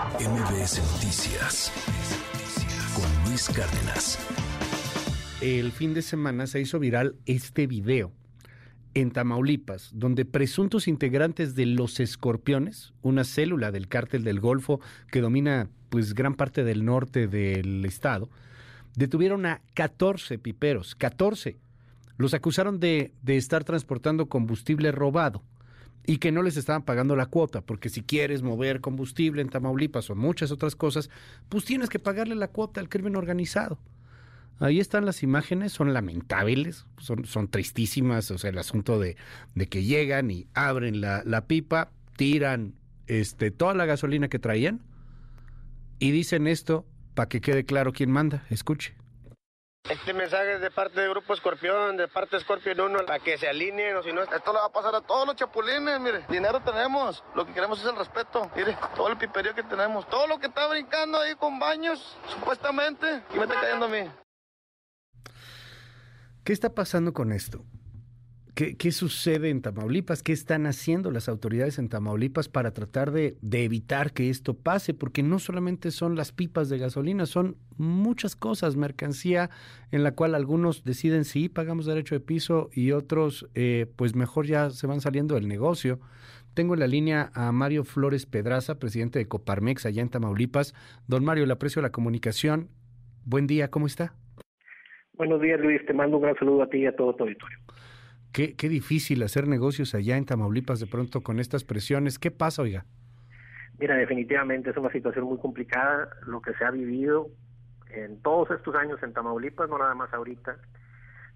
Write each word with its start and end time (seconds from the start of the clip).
MBS 0.00 0.80
Noticias 0.94 1.70
con 2.94 3.28
Luis 3.28 3.50
Cárdenas. 3.50 4.18
El 5.42 5.72
fin 5.72 5.92
de 5.92 6.00
semana 6.00 6.46
se 6.46 6.58
hizo 6.58 6.78
viral 6.78 7.16
este 7.26 7.66
video 7.66 8.10
en 8.94 9.10
Tamaulipas, 9.10 9.90
donde 9.92 10.24
presuntos 10.24 10.88
integrantes 10.88 11.54
de 11.54 11.66
los 11.66 12.00
Escorpiones, 12.00 12.94
una 13.02 13.24
célula 13.24 13.72
del 13.72 13.88
cártel 13.88 14.24
del 14.24 14.40
Golfo 14.40 14.80
que 15.12 15.20
domina 15.20 15.68
pues 15.90 16.14
gran 16.14 16.34
parte 16.34 16.64
del 16.64 16.86
norte 16.86 17.26
del 17.26 17.84
estado, 17.84 18.30
detuvieron 18.96 19.44
a 19.44 19.60
14 19.74 20.38
piperos, 20.38 20.94
14. 20.94 21.58
Los 22.16 22.32
acusaron 22.32 22.80
de, 22.80 23.12
de 23.20 23.36
estar 23.36 23.64
transportando 23.64 24.30
combustible 24.30 24.92
robado 24.92 25.42
y 26.06 26.18
que 26.18 26.32
no 26.32 26.42
les 26.42 26.56
estaban 26.56 26.82
pagando 26.82 27.16
la 27.16 27.26
cuota, 27.26 27.60
porque 27.60 27.88
si 27.88 28.02
quieres 28.02 28.42
mover 28.42 28.80
combustible 28.80 29.42
en 29.42 29.48
Tamaulipas 29.48 30.10
o 30.10 30.14
muchas 30.14 30.50
otras 30.50 30.74
cosas, 30.74 31.10
pues 31.48 31.64
tienes 31.64 31.88
que 31.88 31.98
pagarle 31.98 32.34
la 32.34 32.48
cuota 32.48 32.80
al 32.80 32.88
crimen 32.88 33.16
organizado. 33.16 33.78
Ahí 34.58 34.78
están 34.78 35.06
las 35.06 35.22
imágenes, 35.22 35.72
son 35.72 35.94
lamentables, 35.94 36.84
son, 36.98 37.48
tristísimas, 37.48 38.30
o 38.30 38.36
sea, 38.36 38.50
el 38.50 38.58
asunto 38.58 38.98
de, 38.98 39.16
de 39.54 39.66
que 39.66 39.84
llegan 39.84 40.30
y 40.30 40.46
abren 40.52 41.00
la, 41.00 41.22
la, 41.24 41.46
pipa, 41.46 41.90
tiran 42.16 42.74
este, 43.06 43.50
toda 43.50 43.72
la 43.72 43.86
gasolina 43.86 44.28
que 44.28 44.38
traían 44.38 44.82
y 45.98 46.10
dicen 46.10 46.46
esto 46.46 46.86
para 47.14 47.30
que 47.30 47.40
quede 47.40 47.64
claro 47.64 47.92
quién 47.92 48.10
manda. 48.10 48.44
Escuche. 48.50 48.99
Este 49.88 50.14
mensaje 50.14 50.54
es 50.54 50.60
de 50.60 50.70
parte 50.70 51.00
del 51.00 51.10
Grupo 51.10 51.34
Escorpión, 51.34 51.96
de 51.96 52.06
parte 52.06 52.36
de 52.36 52.38
Escorpión 52.38 52.80
1, 52.80 53.06
para 53.06 53.18
que 53.18 53.36
se 53.38 53.48
alineen 53.48 53.96
o 53.96 54.02
si 54.02 54.12
no... 54.12 54.22
Esto 54.22 54.52
le 54.52 54.60
va 54.60 54.66
a 54.66 54.72
pasar 54.72 54.94
a 54.94 55.00
todos 55.00 55.26
los 55.26 55.34
chapulines, 55.34 55.98
mire. 55.98 56.24
Dinero 56.28 56.60
tenemos, 56.60 57.24
lo 57.34 57.44
que 57.44 57.52
queremos 57.52 57.80
es 57.80 57.86
el 57.86 57.96
respeto. 57.96 58.48
Mire, 58.54 58.76
todo 58.94 59.08
el 59.08 59.16
piperío 59.16 59.54
que 59.54 59.64
tenemos, 59.64 60.08
todo 60.08 60.28
lo 60.28 60.38
que 60.38 60.46
está 60.46 60.68
brincando 60.68 61.18
ahí 61.18 61.34
con 61.34 61.58
baños, 61.58 62.16
supuestamente, 62.28 63.24
y 63.34 63.38
me 63.38 63.44
está 63.44 63.60
cayendo 63.60 63.86
a 63.86 63.88
mí. 63.88 64.10
¿Qué 66.44 66.52
está 66.52 66.72
pasando 66.72 67.12
con 67.12 67.32
esto? 67.32 67.64
¿Qué, 68.54 68.76
¿Qué, 68.76 68.90
sucede 68.90 69.50
en 69.50 69.62
Tamaulipas? 69.62 70.22
¿Qué 70.22 70.32
están 70.32 70.66
haciendo 70.66 71.10
las 71.10 71.28
autoridades 71.28 71.78
en 71.78 71.88
Tamaulipas 71.88 72.48
para 72.48 72.72
tratar 72.72 73.12
de, 73.12 73.36
de, 73.42 73.64
evitar 73.64 74.12
que 74.12 74.28
esto 74.28 74.54
pase? 74.54 74.94
Porque 74.94 75.22
no 75.22 75.38
solamente 75.38 75.90
son 75.90 76.16
las 76.16 76.32
pipas 76.32 76.68
de 76.68 76.78
gasolina, 76.78 77.26
son 77.26 77.56
muchas 77.78 78.36
cosas, 78.36 78.76
mercancía 78.76 79.50
en 79.92 80.02
la 80.02 80.12
cual 80.12 80.34
algunos 80.34 80.84
deciden 80.84 81.24
sí, 81.24 81.48
pagamos 81.48 81.86
derecho 81.86 82.14
de 82.14 82.20
piso 82.20 82.70
y 82.72 82.92
otros 82.92 83.48
eh, 83.54 83.86
pues 83.96 84.14
mejor 84.14 84.46
ya 84.46 84.70
se 84.70 84.86
van 84.86 85.00
saliendo 85.00 85.34
del 85.34 85.48
negocio. 85.48 86.00
Tengo 86.54 86.74
en 86.74 86.80
la 86.80 86.88
línea 86.88 87.30
a 87.34 87.52
Mario 87.52 87.84
Flores 87.84 88.26
Pedraza, 88.26 88.78
presidente 88.78 89.18
de 89.18 89.28
Coparmex 89.28 89.86
allá 89.86 90.02
en 90.02 90.08
Tamaulipas. 90.08 90.74
Don 91.06 91.24
Mario, 91.24 91.46
le 91.46 91.52
aprecio 91.52 91.80
la 91.80 91.90
comunicación. 91.90 92.68
Buen 93.24 93.46
día, 93.46 93.70
¿cómo 93.70 93.86
está? 93.86 94.14
Buenos 95.14 95.40
días, 95.40 95.60
Luis. 95.60 95.84
Te 95.86 95.92
mando 95.92 96.16
un 96.16 96.22
gran 96.24 96.36
saludo 96.36 96.62
a 96.62 96.68
ti 96.68 96.78
y 96.78 96.86
a 96.86 96.96
todo 96.96 97.14
tu 97.14 97.24
auditorio. 97.24 97.58
Qué, 98.32 98.54
difícil 98.68 99.22
hacer 99.24 99.48
negocios 99.48 99.94
allá 99.94 100.16
en 100.16 100.24
Tamaulipas 100.24 100.78
de 100.78 100.86
pronto 100.86 101.20
con 101.22 101.40
estas 101.40 101.64
presiones. 101.64 102.18
¿Qué 102.18 102.30
pasa, 102.30 102.62
oiga? 102.62 102.84
Mira, 103.78 103.96
definitivamente 103.96 104.70
es 104.70 104.76
una 104.76 104.92
situación 104.92 105.24
muy 105.24 105.38
complicada 105.38 106.08
lo 106.26 106.40
que 106.40 106.54
se 106.54 106.64
ha 106.64 106.70
vivido 106.70 107.28
en 107.88 108.22
todos 108.22 108.50
estos 108.52 108.74
años 108.76 109.02
en 109.02 109.12
Tamaulipas, 109.12 109.68
no 109.68 109.78
nada 109.78 109.94
más 109.94 110.12
ahorita. 110.14 110.56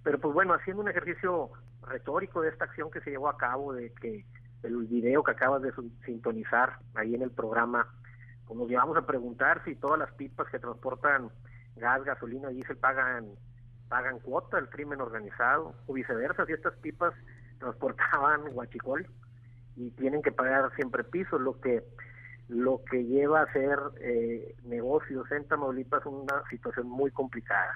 Pero 0.05 0.21
pues 0.21 0.35
bueno, 0.35 0.55
haciendo 0.55 0.83
un 0.83 0.89
ejercicio 0.89 1.51
retórico 1.89 2.43
de 2.43 2.51
esta 2.51 2.67
acción 2.67 2.91
que 2.91 3.01
se 3.01 3.11
llevó 3.11 3.29
a 3.29 3.39
cabo, 3.39 3.73
de 3.73 3.91
que 4.01 4.25
el 4.63 4.77
video 4.87 5.25
que 5.25 5.33
acabas 5.33 5.63
de 5.63 5.73
sintonizar 6.05 6.79
ahí 6.95 7.15
en 7.15 7.23
el 7.23 7.31
programa, 7.31 7.89
pues 8.47 8.59
nos 8.59 8.69
llevamos 8.69 8.97
a 8.97 9.07
preguntar 9.07 9.63
si 9.65 9.75
todas 9.75 9.99
las 9.99 10.13
pipas 10.13 10.49
que 10.49 10.59
transportan 10.59 11.31
gas, 11.77 12.05
gasolina 12.05 12.51
diésel 12.51 12.77
pagan 12.77 13.27
pagan 13.89 14.19
cuota 14.21 14.59
el 14.59 14.69
crimen 14.69 15.01
organizado 15.01 15.75
o 15.87 15.93
viceversa 15.93 16.47
si 16.47 16.53
estas 16.53 16.75
pipas 16.79 17.15
transportaban 17.59 18.45
guachicol 18.53 19.07
y 19.77 19.91
tienen 19.93 20.23
que 20.23 20.33
pagar 20.33 20.75
siempre 20.77 21.05
pisos 21.05 21.41
lo 21.41 21.61
que 21.61 21.83
lo 22.49 22.83
que 22.91 23.05
lleva 23.05 23.41
a 23.41 23.45
hacer 23.45 23.79
eh, 24.01 24.55
negocios 24.65 25.31
en 25.33 25.49
Tamaulipas 25.49 26.05
una 26.05 26.43
situación 26.51 26.87
muy 26.87 27.11
complicada. 27.11 27.73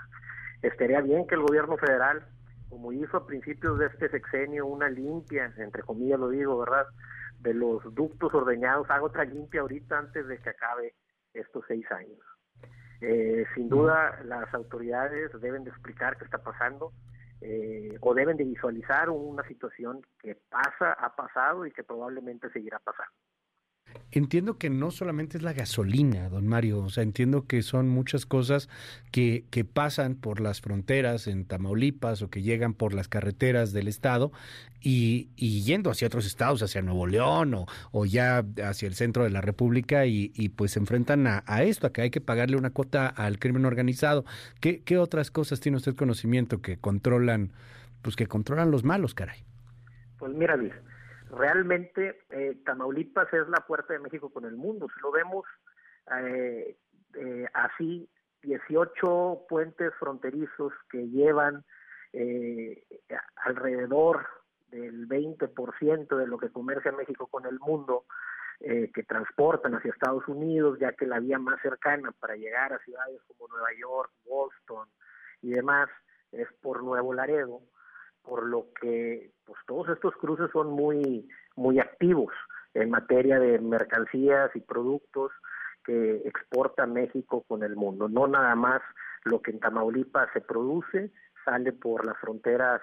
Estaría 0.61 1.01
bien 1.01 1.27
que 1.27 1.37
el 1.37 1.41
gobierno 1.41 1.79
federal 1.79 2.27
como 2.69 2.93
hizo 2.93 3.17
a 3.17 3.27
principios 3.27 3.79
de 3.79 3.87
este 3.87 4.11
sexenio 4.11 4.67
una 4.67 4.91
limpia 4.91 5.53
entre 5.57 5.83
comillas 5.83 6.21
lo 6.21 6.29
digo 6.29 6.59
verdad 6.59 6.87
de 7.41 7.55
los 7.55 7.83
ductos 7.95 8.35
ordeñados 8.35 8.91
haga 8.91 9.03
otra 9.03 9.25
limpia 9.25 9.63
ahorita 9.63 9.99
antes 9.99 10.27
de 10.27 10.39
que 10.39 10.51
acabe 10.51 10.95
estos 11.33 11.65
seis 11.67 11.91
años 11.91 12.19
eh, 13.01 13.45
sin 13.55 13.69
duda 13.69 14.21
las 14.25 14.53
autoridades 14.55 15.31
deben 15.41 15.65
de 15.65 15.71
explicar 15.71 16.17
qué 16.17 16.25
está 16.25 16.39
pasando 16.39 16.93
eh, 17.41 17.97
o 18.01 18.15
deben 18.15 18.37
de 18.37 18.45
visualizar 18.45 19.09
una 19.11 19.47
situación 19.47 20.03
que 20.21 20.35
pasa, 20.35 20.93
ha 20.93 21.15
pasado 21.15 21.65
y 21.67 21.71
que 21.71 21.85
probablemente 21.85 22.51
seguirá 22.51 22.79
pasando. 22.81 23.13
Entiendo 24.11 24.57
que 24.57 24.71
no 24.71 24.91
solamente 24.91 25.37
es 25.37 25.43
la 25.43 25.53
gasolina, 25.53 26.31
don 26.31 26.47
Mario, 26.47 26.79
o 26.79 26.89
sea, 26.89 27.03
entiendo 27.03 27.47
que 27.47 27.63
son 27.63 27.91
muchas 27.91 28.25
cosas 28.25 28.71
que, 29.11 29.45
que 29.51 29.67
pasan 29.67 30.15
por 30.15 30.41
las 30.41 30.63
fronteras 30.63 31.27
en 31.27 31.45
Tamaulipas 31.45 32.23
o 32.23 32.31
que 32.31 32.41
llegan 32.41 32.73
por 32.73 32.95
las 32.95 33.07
carreteras 33.07 33.75
del 33.75 33.87
estado 33.87 34.33
y, 34.81 35.29
y 35.37 35.63
yendo 35.63 35.91
hacia 35.91 36.07
otros 36.07 36.25
estados, 36.25 36.63
hacia 36.63 36.81
Nuevo 36.81 37.07
León 37.07 37.53
o, 37.53 37.67
o 37.93 38.07
ya 38.07 38.47
hacia 38.65 38.89
el 38.89 38.95
centro 38.95 39.25
de 39.25 39.31
la 39.31 39.43
República 39.43 40.07
y, 40.07 40.33
y 40.35 40.49
pues 40.51 40.73
se 40.73 40.79
enfrentan 40.79 41.27
a, 41.27 41.45
a, 41.47 41.63
esto, 41.65 41.87
a 41.87 41.93
que 41.93 42.01
hay 42.01 42.11
que 42.11 42.23
pagarle 42.23 42.57
una 42.57 42.71
cuota 42.71 43.09
al 43.09 43.39
crimen 43.39 43.67
organizado. 43.67 44.25
¿Qué, 44.61 44.81
¿Qué 44.81 44.97
otras 44.97 45.31
cosas 45.31 45.61
tiene 45.61 45.77
usted 45.77 45.95
conocimiento 45.95 46.63
que 46.63 46.79
controlan, 46.79 47.53
pues 48.01 48.17
que 48.17 48.27
controlan 48.27 48.71
los 48.71 48.85
malos, 48.85 49.13
caray? 49.13 49.45
Pues 50.19 50.33
mira, 50.33 50.57
Luis, 50.57 50.73
realmente 51.31 52.21
eh, 52.31 52.59
Tamaulipas 52.65 53.33
es 53.33 53.49
la 53.49 53.67
puerta 53.67 53.93
de 53.93 54.01
México 54.01 54.31
con 54.31 54.45
el 54.45 54.57
mundo. 54.57 54.89
Si 54.95 55.01
lo 55.01 55.11
vemos 55.11 55.45
eh, 56.17 56.77
eh, 57.15 57.47
así, 57.55 58.09
18 58.43 59.47
puentes 59.49 59.93
fronterizos 59.99 60.73
que 60.91 61.09
llevan 61.09 61.65
eh, 62.13 62.85
alrededor 63.37 64.27
del 64.71 65.09
20% 65.09 66.17
de 66.17 66.27
lo 66.27 66.39
que 66.39 66.51
comercia 66.51 66.93
México 66.93 67.27
con 67.27 67.47
el 67.47 67.59
mundo, 67.59 68.05
eh, 68.61 68.91
que 68.93 69.03
transportan 69.05 69.75
hacia 69.75 69.93
Estados 69.93 70.27
Unidos, 70.27 70.79
ya 70.81 70.93
que 70.93 71.07
la 71.07 71.21
vía 71.21 71.39
más 71.39 71.61
cercana 71.63 72.13
para 72.13 72.37
llegar 72.37 72.73
a 72.73 72.79
ciudades 72.81 73.21
como 73.29 73.49
Nueva 73.49 73.69
York, 73.79 74.11
Boston 74.25 74.89
y 75.43 75.51
demás 75.51 75.89
es 76.33 76.49
por 76.61 76.83
Nuevo 76.83 77.15
Laredo 77.15 77.63
por 78.29 78.47
lo 78.47 78.67
que 78.81 79.31
pues 79.47 79.59
todos 79.67 79.89
estos 79.89 80.15
cruces 80.17 80.51
son 80.53 80.69
muy 80.71 81.27
muy 81.57 81.81
activos 81.81 82.35
en 82.75 82.91
materia 82.91 83.39
de 83.39 83.59
mercancías 83.59 84.51
y 84.55 84.61
productos 84.61 85.33
que 85.85 86.17
exporta 86.27 86.87
México 86.87 87.45
con 87.49 87.63
el 87.63 87.75
mundo. 87.75 88.09
No 88.09 88.27
nada 88.27 88.55
más 88.55 88.83
lo 89.25 89.41
que 89.41 89.53
en 89.53 89.61
Tamaulipas 89.61 90.29
se 90.35 90.43
produce 90.43 91.11
sale 91.45 91.73
por 91.73 92.05
las 92.05 92.19
fronteras 92.19 92.83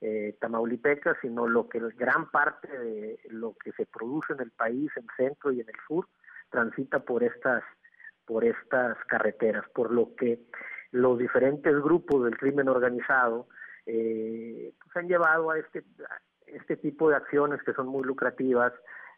eh, 0.00 0.36
tamaulipecas, 0.40 1.16
sino 1.20 1.46
lo 1.46 1.68
que 1.68 1.80
gran 1.96 2.30
parte 2.30 2.66
de 2.66 3.18
lo 3.28 3.54
que 3.62 3.72
se 3.72 3.84
produce 3.86 4.32
en 4.32 4.40
el 4.40 4.50
país, 4.50 4.90
en 4.96 5.04
el 5.04 5.16
centro 5.16 5.52
y 5.52 5.60
en 5.60 5.68
el 5.68 5.76
sur, 5.86 6.08
transita 6.50 7.00
por 7.00 7.22
estas 7.22 7.62
por 8.24 8.44
estas 8.44 8.96
carreteras, 9.06 9.64
por 9.74 9.92
lo 9.92 10.16
que 10.16 10.40
los 10.90 11.18
diferentes 11.18 11.72
grupos 11.80 12.24
del 12.24 12.36
crimen 12.36 12.68
organizado 12.68 13.46
eh, 13.86 14.72
pues 14.82 14.96
han 14.96 15.08
llevado 15.08 15.50
a 15.50 15.58
este, 15.58 15.78
a 15.78 16.20
este 16.46 16.76
tipo 16.76 17.08
de 17.08 17.16
acciones 17.16 17.62
que 17.62 17.72
son 17.72 17.88
muy 17.88 18.04
lucrativas 18.04 18.72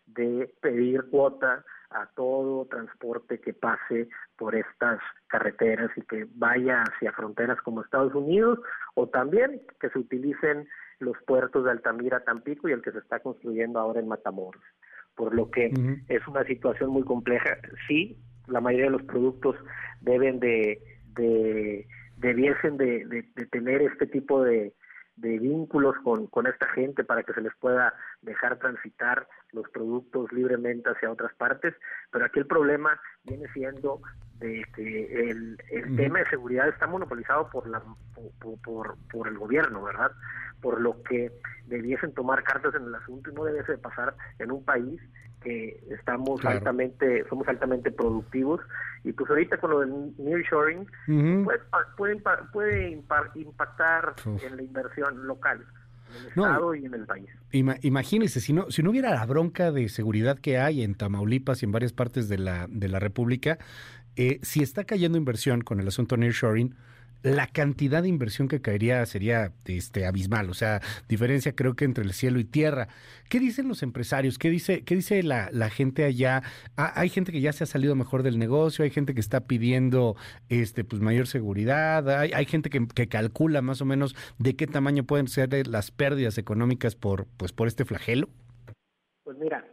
de 0.07 0.53
pedir 0.61 1.05
cuota 1.11 1.65
a 1.91 2.07
todo 2.15 2.67
transporte 2.67 3.41
que 3.41 3.55
pase 3.55 4.09
por 4.37 4.55
estas 4.55 5.01
carreteras 5.27 5.91
y 5.97 6.03
que 6.03 6.27
vaya 6.35 6.83
hacia 6.83 7.13
fronteras 7.13 7.61
como 7.63 7.83
Estados 7.83 8.15
Unidos 8.15 8.59
o 8.95 9.09
también 9.09 9.63
que 9.81 9.89
se 9.91 9.99
utilicen 9.99 10.69
los 10.99 11.17
puertos 11.27 11.65
de 11.65 11.71
Altamira, 11.71 12.25
Tampico 12.25 12.69
y 12.69 12.73
el 12.73 12.83
que 12.83 12.93
se 12.93 12.99
está 12.99 13.21
construyendo 13.21 13.79
ahora 13.79 14.01
en 14.01 14.09
Matamoros. 14.09 14.63
Por 15.15 15.35
lo 15.35 15.51
que 15.51 15.69
uh 15.69 15.71
-huh. 15.71 16.05
es 16.09 16.27
una 16.29 16.45
situación 16.45 16.91
muy 16.91 17.05
compleja. 17.05 17.57
Sí, 17.87 18.19
la 18.47 18.61
mayoría 18.61 18.87
de 18.87 18.99
los 18.99 19.03
productos 19.03 19.57
deben 20.01 20.41
de, 20.41 20.83
de 21.15 21.87
debiesen 22.19 22.77
de, 22.77 23.05
de, 23.07 23.25
de, 23.35 23.47
tener 23.47 23.83
este 23.83 24.07
tipo 24.07 24.43
de, 24.43 24.75
de 25.17 25.39
vínculos 25.39 25.97
con, 26.03 26.27
con 26.29 26.47
esta 26.47 26.69
gente 26.71 27.05
para 27.05 27.23
que 27.23 27.33
se 27.33 27.41
les 27.41 27.55
pueda 27.57 27.95
dejar 28.23 28.59
transitar 28.59 29.27
los 29.53 29.69
productos 29.71 30.33
libremente 30.33 30.91
hacia 30.91 31.11
otras 31.11 31.35
partes, 31.35 31.75
pero 32.11 32.25
aquí 32.25 32.39
el 32.39 32.47
problema 32.47 33.01
viene 33.25 33.47
siendo 33.53 34.01
de 34.39 34.65
que 34.75 35.31
el, 35.31 35.59
el 35.71 35.97
tema 35.97 36.21
de 36.21 36.27
seguridad 36.27 36.69
está 36.69 36.87
monopolizado 36.87 37.51
por 37.51 37.69
la 37.69 37.83
por, 38.41 38.61
por, 38.61 38.97
por, 39.11 39.29
el 39.29 39.37
gobierno, 39.37 39.83
¿verdad? 39.83 40.13
Por 40.61 40.81
lo 40.81 41.03
que 41.03 41.33
debiesen 41.67 42.15
tomar 42.15 42.45
cartas 42.45 42.75
en 42.75 42.85
el 42.85 42.95
asunto 42.95 43.31
y 43.31 43.35
no 43.35 43.45
debe 43.45 43.63
de 43.63 43.79
pasar 43.79 44.15
en 44.39 44.53
un 44.53 44.65
país 44.65 45.01
que 45.43 45.81
estamos 45.91 46.45
altamente, 46.45 47.25
somos 47.29 47.47
altamente 47.49 47.91
productivos. 47.91 48.61
Y 49.05 49.13
pues 49.13 49.31
ahorita 49.31 49.59
con 49.59 49.71
lo 49.71 49.81
del 49.81 50.13
nearshoring 50.19 50.87
pues, 51.45 51.61
puede, 51.97 52.21
puede, 52.53 52.91
impactar 53.37 54.15
en 54.27 54.57
la 54.57 54.63
inversión 54.63 55.27
local 55.27 55.65
en 56.11 56.23
el 56.23 56.29
estado 56.29 56.75
y 56.75 56.85
en 56.85 56.95
el 56.95 57.07
país. 57.07 57.29
imagínese, 57.53 58.41
si 58.41 58.53
no, 58.53 58.71
si 58.71 58.83
no 58.83 58.91
hubiera 58.91 59.11
la 59.11 59.25
bronca 59.27 59.71
de 59.71 59.89
seguridad 59.89 60.39
que 60.39 60.59
hay 60.59 60.83
en 60.83 60.95
Tamaulipas 60.95 61.63
y 61.63 61.67
en 61.67 61.73
varias 61.73 61.93
partes 61.93 62.29
de 62.29 62.39
la, 62.39 62.67
de 62.69 62.89
la 62.89 62.99
República, 62.99 63.59
eh, 64.17 64.41
si 64.43 64.63
está 64.63 64.85
cayendo 64.85 65.19
inversión 65.19 65.61
con 65.61 65.81
el 65.81 65.89
asunto 65.89 66.17
nearshoring, 66.17 66.75
la 67.23 67.47
cantidad 67.47 68.03
de 68.03 68.09
inversión 68.09 68.49
que 68.49 68.61
caería 68.61 69.05
sería 69.07 69.53
este 69.67 70.07
abismal, 70.07 70.51
o 70.51 70.55
sea, 70.55 70.81
diferencia 71.09 71.55
creo 71.55 71.75
que 71.75 71.85
entre 71.85 72.05
el 72.05 72.13
cielo 72.13 72.39
y 72.39 72.45
tierra. 72.45 72.89
¿Qué 73.29 73.41
dicen 73.41 73.69
los 73.69 73.83
empresarios? 73.83 74.39
¿Qué 74.39 74.51
dice 74.51 74.85
qué 74.85 74.95
dice 74.95 75.23
la, 75.23 75.51
la 75.53 75.71
gente 75.71 76.05
allá? 76.05 76.43
Ah, 76.77 76.93
hay 76.95 77.09
gente 77.09 77.33
que 77.33 77.41
ya 77.41 77.53
se 77.53 77.65
ha 77.65 77.67
salido 77.67 77.95
mejor 77.95 78.23
del 78.23 78.39
negocio, 78.39 78.85
hay 78.85 78.91
gente 78.91 79.15
que 79.15 79.21
está 79.21 79.41
pidiendo 79.47 80.17
este 80.49 80.85
pues 80.85 81.03
mayor 81.03 81.27
seguridad, 81.27 82.09
hay, 82.09 82.47
gente 82.47 82.71
que, 82.71 82.87
que 82.87 83.09
calcula 83.09 83.63
más 83.63 83.81
o 83.81 83.85
menos 83.85 84.15
de 84.39 84.57
qué 84.57 84.67
tamaño 84.67 85.05
pueden 85.05 85.29
ser 85.29 85.67
las 85.67 85.91
pérdidas 85.91 86.39
económicas 86.39 86.95
por 86.95 87.27
pues 87.37 87.53
por 87.53 87.69
este 87.69 87.85
flagelo. 87.85 88.29
Pues 89.25 89.37
mira, 89.39 89.65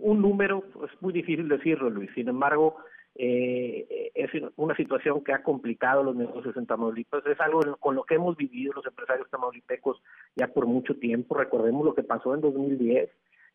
un 0.00 0.22
número 0.22 0.64
es 0.84 1.02
muy 1.02 1.12
difícil 1.12 1.48
decirlo, 1.48 1.90
Luis. 1.90 2.10
Sin 2.14 2.28
embargo, 2.28 2.76
eh, 3.14 4.10
es 4.14 4.30
una 4.56 4.74
situación 4.74 5.22
que 5.22 5.32
ha 5.32 5.42
complicado 5.42 6.02
los 6.02 6.16
negocios 6.16 6.56
en 6.56 6.66
Tamaulipas. 6.66 7.24
Es 7.26 7.40
algo 7.40 7.60
con 7.78 7.94
lo 7.94 8.04
que 8.04 8.14
hemos 8.14 8.36
vivido 8.36 8.72
los 8.74 8.86
empresarios 8.86 9.28
tamaulipecos 9.30 10.02
ya 10.34 10.48
por 10.48 10.66
mucho 10.66 10.96
tiempo. 10.96 11.34
Recordemos 11.34 11.84
lo 11.84 11.94
que 11.94 12.02
pasó 12.02 12.34
en 12.34 12.40
2010, 12.40 13.10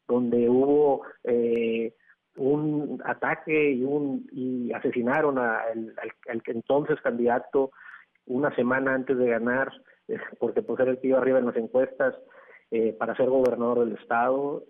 donde 0.08 0.50
hubo 0.50 1.04
eh, 1.24 1.94
un 2.36 3.02
ataque 3.04 3.72
y, 3.72 3.84
un, 3.84 4.28
y 4.32 4.72
asesinaron 4.74 5.40
al, 5.40 5.94
al, 6.28 6.42
entonces 6.46 7.02
candidato 7.02 7.72
una 8.26 8.54
semana 8.56 8.94
antes 8.94 9.18
de 9.18 9.28
ganar, 9.28 9.72
eh, 10.08 10.20
porque 10.40 10.62
pues 10.62 10.80
era 10.80 10.92
el 10.92 11.00
que 11.00 11.14
arriba 11.14 11.40
en 11.40 11.46
las 11.46 11.56
encuestas 11.56 12.14
eh, 12.72 12.94
para 12.98 13.16
ser 13.16 13.30
gobernador 13.30 13.86
del 13.86 13.98
estado. 13.98 14.64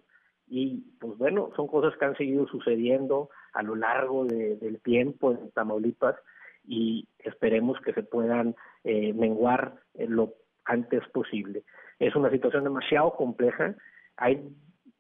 Y 0.48 0.86
pues 1.00 1.18
bueno, 1.18 1.50
son 1.58 1.68
cosas 1.68 1.98
que 1.98 2.06
han 2.06 2.16
seguido 2.16 2.48
sucediendo 2.48 3.30
a 3.58 3.64
lo 3.64 3.76
largo 3.76 4.24
del 4.26 4.80
tiempo 4.82 5.32
en 5.32 5.50
Tamaulipas 5.50 6.16
y 6.64 7.08
esperemos 7.18 7.82
que 7.82 7.92
se 7.92 8.04
puedan 8.04 8.56
eh, 8.84 9.14
menguar 9.14 9.74
lo 9.96 10.36
antes 10.66 11.02
posible. 11.12 11.64
Es 11.98 12.16
una 12.16 12.30
situación 12.30 12.66
demasiado 12.66 13.16
compleja. 13.16 13.74
Hay 14.18 14.48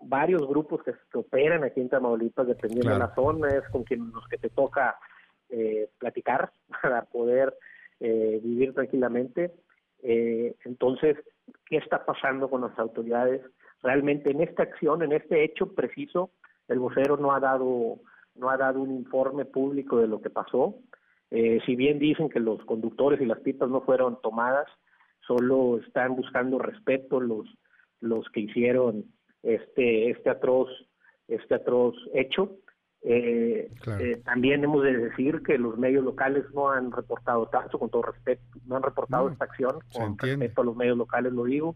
varios 0.01 0.48
grupos 0.48 0.81
que, 0.83 0.95
operan 1.13 1.63
aquí 1.63 1.81
en 1.81 1.89
Tamaulipas, 1.89 2.48
dependiendo 2.48 2.94
de 2.94 2.98
la 2.98 3.13
zona, 3.13 3.50
es 3.50 3.69
con 3.69 3.83
quien, 3.83 4.12
los 4.12 4.27
que 4.27 4.39
te 4.39 4.50
toca 4.50 4.98
eh, 5.50 5.88
platicar 6.00 6.51
para 6.81 7.03
poder 7.03 7.56
eh, 8.00 8.39
vivir 8.44 8.74
tranquilamente. 8.74 9.53
entonces, 10.01 11.15
¿qué 11.68 11.77
está 11.77 12.03
pasando 12.06 12.50
con 12.50 12.62
las 12.62 12.77
autoridades? 12.80 13.44
Realmente 13.83 14.31
en 14.31 14.42
esta 14.42 14.63
acción, 14.63 15.03
en 15.03 15.12
este 15.12 15.44
hecho 15.44 15.75
preciso, 15.75 16.31
el 16.68 16.80
vocero 16.80 17.18
no 17.18 17.33
ha 17.33 17.39
dado 17.39 18.00
no 18.38 18.50
ha 18.50 18.57
dado 18.57 18.81
un 18.81 18.92
informe 18.92 19.45
público 19.45 19.98
de 19.98 20.07
lo 20.07 20.22
que 20.22 20.30
pasó. 20.30 20.75
Eh, 21.31 21.60
si 21.66 21.75
bien 21.75 22.00
dicen 22.00 22.30
que 22.30 22.39
los 22.39 22.63
conductores 22.66 23.19
y 23.22 23.25
las 23.25 23.39
pipas 23.39 23.69
no 23.69 23.81
fueron 23.81 24.19
tomadas, 24.22 24.68
solo 25.25 25.80
están 25.86 26.16
buscando 26.16 26.57
respeto 26.57 27.19
los 27.19 27.45
los 28.00 28.30
que 28.30 28.42
hicieron 28.42 29.06
este 29.44 30.12
este 30.12 30.30
atroz 30.30 30.69
este 31.28 31.56
atroz 31.56 31.95
hecho. 32.13 32.57
Eh, 33.04 33.69
eh, 34.00 34.22
también 34.25 34.63
hemos 34.63 34.84
de 34.84 34.98
decir 34.98 35.42
que 35.44 35.57
los 35.57 35.78
medios 35.78 36.04
locales 36.04 36.45
no 36.54 36.72
han 36.72 36.92
reportado 36.92 37.48
tanto, 37.48 37.78
con 37.78 37.89
todo 37.89 38.01
respeto, 38.01 38.42
no 38.66 38.78
han 38.78 38.84
reportado 38.84 39.30
esta 39.30 39.45
acción, 39.45 39.80
con 39.94 40.18
respeto 40.18 40.62
a 40.62 40.66
los 40.66 40.75
medios 40.75 40.98
locales 40.98 41.31
lo 41.31 41.44
digo. 41.45 41.75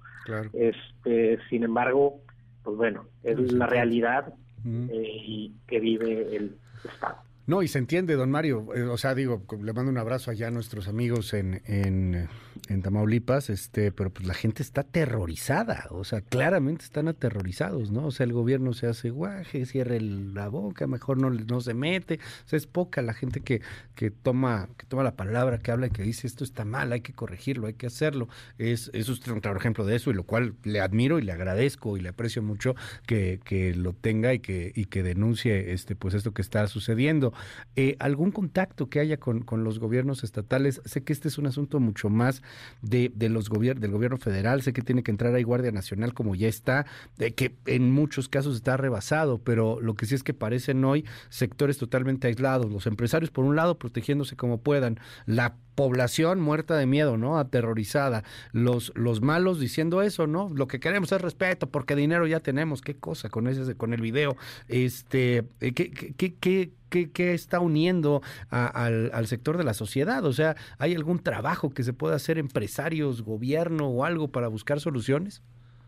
Este, 0.53 1.39
sin 1.49 1.63
embargo, 1.63 2.21
pues 2.63 2.75
bueno, 2.75 3.05
es 3.23 3.53
la 3.53 3.67
realidad 3.67 4.33
eh, 4.65 5.23
y 5.25 5.55
que 5.67 5.79
vive 5.79 6.35
el 6.35 6.57
Estado. 6.83 7.30
No, 7.47 7.63
y 7.63 7.67
se 7.67 7.79
entiende, 7.79 8.15
don 8.15 8.29
Mario. 8.29 8.67
Eh, 8.75 8.83
o 8.83 8.97
sea, 8.97 9.15
digo, 9.15 9.43
le 9.61 9.73
mando 9.73 9.91
un 9.91 9.97
abrazo 9.97 10.29
allá 10.29 10.49
a 10.49 10.51
nuestros 10.51 10.87
amigos 10.87 11.33
en, 11.33 11.61
en, 11.65 12.29
en, 12.69 12.81
Tamaulipas, 12.83 13.49
este, 13.49 13.91
pero 13.91 14.11
pues 14.11 14.27
la 14.27 14.35
gente 14.35 14.61
está 14.61 14.81
aterrorizada. 14.81 15.87
O 15.89 16.03
sea, 16.03 16.21
claramente 16.21 16.85
están 16.85 17.07
aterrorizados, 17.07 17.91
¿no? 17.91 18.05
O 18.05 18.11
sea, 18.11 18.25
el 18.25 18.33
gobierno 18.33 18.73
se 18.73 18.85
hace 18.85 19.09
guaje, 19.09 19.65
cierra 19.65 19.95
la 19.99 20.49
boca, 20.49 20.85
mejor 20.85 21.17
no, 21.17 21.31
no 21.31 21.61
se 21.61 21.73
mete. 21.73 22.19
O 22.45 22.49
sea, 22.49 22.57
es 22.57 22.67
poca 22.67 23.01
la 23.01 23.13
gente 23.13 23.41
que, 23.41 23.61
que, 23.95 24.11
toma, 24.11 24.69
que 24.77 24.85
toma 24.85 25.01
la 25.03 25.15
palabra, 25.15 25.57
que 25.57 25.71
habla 25.71 25.87
y 25.87 25.91
que 25.91 26.03
dice 26.03 26.27
esto 26.27 26.43
está 26.43 26.63
mal, 26.63 26.91
hay 26.93 27.01
que 27.01 27.13
corregirlo, 27.13 27.65
hay 27.65 27.73
que 27.73 27.87
hacerlo. 27.87 28.29
Es, 28.59 28.91
es 28.93 29.09
usted 29.09 29.31
un 29.31 29.39
claro 29.39 29.57
ejemplo 29.57 29.83
de 29.83 29.95
eso, 29.95 30.11
y 30.11 30.13
lo 30.13 30.23
cual 30.23 30.53
le 30.63 30.79
admiro 30.79 31.17
y 31.17 31.23
le 31.23 31.31
agradezco 31.31 31.97
y 31.97 32.01
le 32.01 32.09
aprecio 32.09 32.43
mucho 32.43 32.75
que, 33.07 33.39
que 33.43 33.73
lo 33.73 33.93
tenga 33.93 34.33
y 34.33 34.39
que, 34.39 34.71
y 34.75 34.85
que 34.85 35.01
denuncie 35.01 35.73
este, 35.73 35.95
pues 35.95 36.13
esto 36.13 36.33
que 36.33 36.43
está 36.43 36.67
sucediendo. 36.67 37.30
Eh, 37.75 37.95
¿Algún 37.99 38.31
contacto 38.31 38.89
que 38.89 38.99
haya 38.99 39.17
con, 39.17 39.45
los 39.63 39.79
gobiernos 39.79 40.23
estatales? 40.23 40.81
Sé 40.85 41.03
que 41.03 41.13
este 41.13 41.27
es 41.27 41.37
un 41.37 41.47
asunto 41.47 41.79
mucho 41.79 42.09
más 42.09 42.41
de, 42.81 43.11
los 43.29 43.49
gobiernos 43.49 43.81
del 43.81 43.91
gobierno 43.91 44.17
federal, 44.17 44.61
sé 44.61 44.73
que 44.73 44.81
tiene 44.81 45.03
que 45.03 45.11
entrar 45.11 45.33
ahí 45.33 45.43
Guardia 45.43 45.71
Nacional 45.71 46.13
como 46.13 46.35
ya 46.35 46.47
está, 46.47 46.85
de 47.17 47.33
que 47.33 47.55
en 47.65 47.91
muchos 47.91 48.29
casos 48.29 48.55
está 48.55 48.77
rebasado, 48.77 49.39
pero 49.39 49.79
lo 49.81 49.95
que 49.95 50.05
sí 50.05 50.15
es 50.15 50.23
que 50.23 50.33
parecen 50.33 50.83
hoy 50.83 51.05
sectores 51.29 51.77
totalmente 51.77 52.27
aislados, 52.27 52.71
los 52.71 52.87
empresarios 52.87 53.31
por 53.31 53.45
un 53.45 53.55
lado 53.55 53.77
protegiéndose 53.77 54.35
como 54.35 54.59
puedan, 54.59 54.99
la 55.25 55.55
población 55.81 56.39
muerta 56.39 56.77
de 56.77 56.85
miedo, 56.85 57.17
¿no? 57.17 57.39
Aterrorizada. 57.39 58.21
Los, 58.53 58.93
los 58.95 59.23
malos 59.23 59.59
diciendo 59.59 60.03
eso, 60.03 60.27
¿no? 60.27 60.47
Lo 60.53 60.67
que 60.67 60.79
queremos 60.79 61.11
es 61.11 61.19
respeto, 61.19 61.71
porque 61.71 61.95
dinero 61.95 62.27
ya 62.27 62.39
tenemos. 62.39 62.83
¿Qué 62.83 62.99
cosa 62.99 63.29
con 63.29 63.47
ese, 63.47 63.75
con 63.75 63.91
el 63.91 63.99
video? 63.99 64.35
Este, 64.67 65.43
¿qué, 65.59 65.71
qué, 65.73 66.35
qué, 66.39 66.69
qué, 66.91 67.11
qué 67.11 67.33
está 67.33 67.59
uniendo 67.59 68.21
al, 68.51 69.09
al, 69.11 69.25
sector 69.25 69.57
de 69.57 69.63
la 69.63 69.73
sociedad? 69.73 70.23
O 70.23 70.33
sea, 70.33 70.55
¿hay 70.77 70.93
algún 70.93 71.17
trabajo 71.17 71.71
que 71.71 71.81
se 71.81 71.93
pueda 71.93 72.15
hacer 72.15 72.37
empresarios, 72.37 73.23
gobierno 73.23 73.87
o 73.87 74.05
algo 74.05 74.27
para 74.27 74.49
buscar 74.49 74.79
soluciones? 74.79 75.41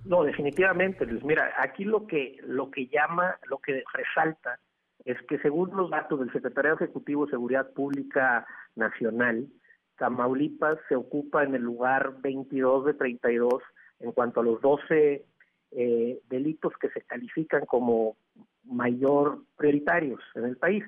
No, 0.05 0.23
definitivamente, 0.23 1.05
Luis. 1.05 1.23
Mira, 1.23 1.53
aquí 1.59 1.83
lo 1.83 2.07
que, 2.07 2.37
lo 2.47 2.71
que 2.71 2.87
llama, 2.87 3.37
lo 3.47 3.59
que 3.59 3.83
resalta 3.93 4.57
es 5.05 5.21
que 5.27 5.37
según 5.37 5.69
los 5.77 5.91
datos 5.91 6.19
del 6.19 6.31
Secretario 6.31 6.73
Ejecutivo 6.73 7.25
de 7.25 7.31
Seguridad 7.31 7.69
Pública 7.73 8.47
Nacional, 8.75 9.47
Tamaulipas 9.97 10.79
se 10.89 10.95
ocupa 10.95 11.43
en 11.43 11.55
el 11.55 11.61
lugar 11.61 12.15
22 12.21 12.85
de 12.85 12.93
32 12.93 13.61
en 13.99 14.11
cuanto 14.11 14.41
a 14.41 14.43
los 14.43 14.61
12 14.61 15.25
eh, 15.71 16.19
delitos 16.29 16.73
que 16.79 16.89
se 16.89 17.01
califican 17.01 17.65
como 17.65 18.17
mayor 18.63 19.39
prioritarios 19.55 20.21
en 20.35 20.45
el 20.45 20.57
país. 20.57 20.83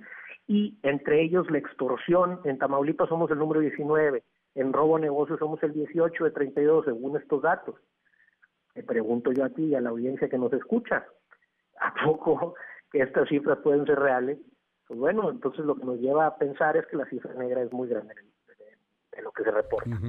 Y 0.48 0.78
entre 0.84 1.24
ellos 1.24 1.50
la 1.50 1.58
extorsión, 1.58 2.40
en 2.44 2.58
Tamaulipas 2.58 3.10
somos 3.10 3.32
el 3.32 3.40
número 3.40 3.62
19, 3.62 4.24
en 4.56 4.74
robo 4.74 4.98
a 4.98 5.00
negocios 5.00 5.40
somos 5.40 5.62
el 5.64 5.74
18 5.74 6.24
de 6.24 6.32
32, 6.32 6.86
según 6.86 7.18
estos 7.18 7.42
datos. 7.42 7.76
Me 8.76 8.84
pregunto 8.84 9.32
yo 9.32 9.46
a 9.46 9.50
ti 9.50 9.64
y 9.66 9.76
a 9.76 9.82
la 9.82 9.90
audiencia 9.90 10.30
que 10.30 10.38
nos 10.38 10.54
escucha, 10.54 11.06
¿a 11.80 11.94
poco 12.06 12.56
que 12.92 13.00
estas 13.00 13.28
cifras 13.30 13.60
pueden 13.60 13.86
ser 13.86 14.00
reales? 14.00 14.38
Pues 14.88 15.00
bueno, 15.00 15.32
entonces 15.32 15.66
lo 15.66 15.76
que 15.76 15.86
nos 15.86 16.00
lleva 16.00 16.28
a 16.28 16.38
pensar 16.38 16.78
es 16.78 16.86
que 16.88 16.98
la 16.98 17.06
cifra 17.06 17.34
negra 17.34 17.64
es 17.64 17.72
muy 17.72 17.88
grande 17.88 18.14
de 19.16 19.22
lo 19.22 19.32
que 19.32 19.44
se 19.44 19.52
reporta. 19.52 20.00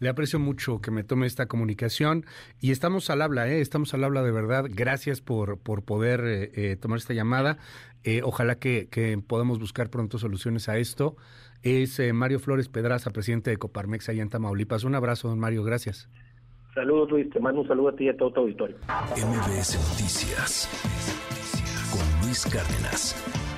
Le 0.00 0.08
aprecio 0.08 0.38
mucho 0.38 0.80
que 0.80 0.90
me 0.90 1.04
tome 1.04 1.26
esta 1.26 1.46
comunicación 1.46 2.24
y 2.60 2.70
estamos 2.70 3.10
al 3.10 3.22
habla, 3.22 3.48
¿eh? 3.48 3.60
estamos 3.60 3.92
al 3.94 4.04
habla 4.04 4.22
de 4.22 4.32
verdad. 4.32 4.64
Gracias 4.68 5.20
por, 5.20 5.58
por 5.58 5.84
poder 5.84 6.20
eh, 6.24 6.50
eh, 6.54 6.76
tomar 6.76 6.98
esta 6.98 7.14
llamada. 7.14 7.58
Eh, 8.02 8.22
ojalá 8.24 8.58
que, 8.58 8.88
que, 8.88 9.18
podamos 9.18 9.58
buscar 9.58 9.90
pronto 9.90 10.18
soluciones 10.18 10.68
a 10.68 10.78
esto. 10.78 11.16
Es 11.62 12.00
Mario 12.14 12.40
Flores 12.40 12.68
Pedraza, 12.68 13.10
presidente 13.10 13.50
de 13.50 13.58
Coparmex 13.58 14.08
allá 14.08 14.22
en 14.22 14.30
Tamaulipas. 14.30 14.84
Un 14.84 14.94
abrazo, 14.94 15.28
don 15.28 15.38
Mario, 15.38 15.62
gracias. 15.62 16.08
Saludos, 16.74 17.10
Luis. 17.10 17.28
Te 17.28 17.40
mando 17.40 17.60
un 17.60 17.68
saludo 17.68 17.90
a 17.90 17.96
ti 17.96 18.04
y 18.04 18.08
a 18.08 18.16
todo 18.16 18.32
tu 18.32 18.40
auditorio. 18.40 18.78
MBS 19.16 19.76
Noticias 19.90 20.68
con 21.92 22.26
Luis 22.26 22.46
Cárdenas. 22.46 23.49